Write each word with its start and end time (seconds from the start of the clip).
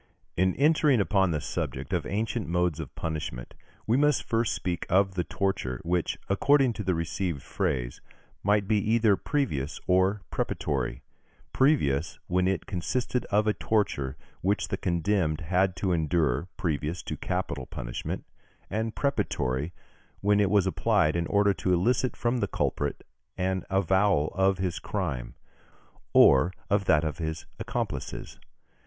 In 0.35 0.55
entering 0.55 0.99
upon 0.99 1.29
the 1.29 1.39
subject 1.39 1.93
of 1.93 2.07
ancient 2.07 2.47
modes 2.47 2.79
of 2.79 2.95
punishment, 2.95 3.53
we 3.85 3.97
must 3.97 4.23
first 4.23 4.55
speak 4.55 4.87
of 4.89 5.13
the 5.13 5.23
torture, 5.23 5.79
which, 5.83 6.17
according 6.27 6.73
to 6.73 6.83
the 6.83 6.95
received 6.95 7.43
phrase, 7.43 8.01
might 8.41 8.67
be 8.67 8.77
either 8.79 9.15
previous 9.15 9.79
or 9.85 10.23
preparatory: 10.31 11.03
previous, 11.53 12.17
when 12.25 12.47
it 12.47 12.65
consisted 12.65 13.25
of 13.25 13.45
a 13.45 13.53
torture 13.53 14.17
which 14.41 14.69
the 14.69 14.75
condemned 14.75 15.41
had 15.41 15.75
to 15.75 15.91
endure 15.93 16.47
previous 16.57 17.03
to 17.03 17.15
capital 17.15 17.67
punishment; 17.67 18.25
and 18.71 18.95
preparatory, 18.95 19.71
when 20.19 20.39
it 20.39 20.49
was 20.49 20.65
applied 20.65 21.15
in 21.15 21.27
order 21.27 21.53
to 21.53 21.71
elicit 21.73 22.15
from 22.17 22.37
the 22.39 22.47
culprit 22.47 23.05
an 23.37 23.63
avowal 23.69 24.29
of 24.29 24.57
his 24.57 24.79
crime, 24.79 25.35
or 26.11 26.51
of 26.71 26.85
that 26.85 27.03
of 27.03 27.19
his 27.19 27.45
accomplices. 27.59 28.39